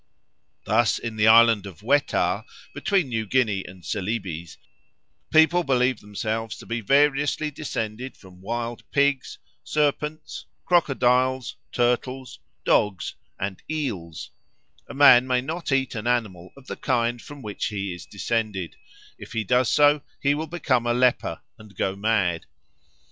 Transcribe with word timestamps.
Thus 0.63 0.97
in 0.97 1.15
the 1.15 1.27
island 1.27 1.67
of 1.67 1.83
Wetar 1.83 2.43
(between 2.73 3.09
New 3.09 3.27
Guinea 3.27 3.63
and 3.65 3.85
Celebes) 3.85 4.57
people 5.29 5.63
believe 5.63 5.99
themselves 5.99 6.57
to 6.57 6.65
be 6.65 6.81
variously 6.81 7.51
descended 7.51 8.17
from 8.17 8.41
wild 8.41 8.81
pigs, 8.89 9.37
serpents, 9.63 10.47
crocodiles, 10.65 11.55
turtles, 11.71 12.39
dogs, 12.65 13.13
and 13.39 13.61
eels; 13.69 14.31
a 14.89 14.95
man 14.95 15.27
may 15.27 15.39
not 15.39 15.71
eat 15.71 15.93
an 15.93 16.07
animal 16.07 16.51
of 16.57 16.65
the 16.65 16.77
kind 16.77 17.21
from 17.21 17.43
which 17.43 17.65
he 17.67 17.93
is 17.93 18.07
descended; 18.07 18.77
if 19.19 19.33
he 19.33 19.43
does 19.43 19.69
so, 19.69 20.01
he 20.19 20.33
will 20.33 20.47
become 20.47 20.87
a 20.87 20.95
leper, 20.95 21.41
and 21.59 21.77
go 21.77 21.95
mad. 21.95 22.47